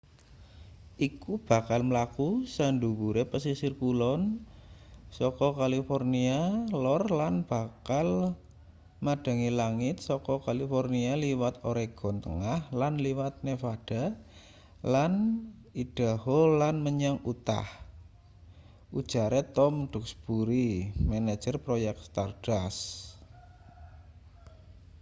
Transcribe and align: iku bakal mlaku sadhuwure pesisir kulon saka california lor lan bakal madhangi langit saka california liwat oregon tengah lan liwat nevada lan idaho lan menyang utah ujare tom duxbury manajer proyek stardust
iku 1.07 1.33
bakal 1.49 1.81
mlaku 1.89 2.29
sadhuwure 2.55 3.23
pesisir 3.31 3.73
kulon 3.81 4.21
saka 5.17 5.47
california 5.59 6.37
lor 6.83 7.03
lan 7.19 7.35
bakal 7.51 8.07
madhangi 9.05 9.49
langit 9.61 9.95
saka 10.07 10.35
california 10.45 11.11
liwat 11.23 11.55
oregon 11.71 12.15
tengah 12.25 12.61
lan 12.81 12.93
liwat 13.05 13.33
nevada 13.47 14.03
lan 14.93 15.13
idaho 15.83 16.39
lan 16.61 16.75
menyang 16.85 17.17
utah 17.31 17.69
ujare 18.99 19.41
tom 19.55 19.73
duxbury 19.93 20.69
manajer 21.11 21.55
proyek 21.65 21.95
stardust 22.07 22.81